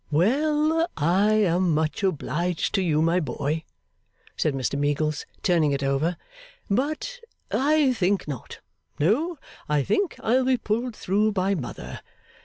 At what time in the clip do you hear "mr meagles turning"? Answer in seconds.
4.55-5.73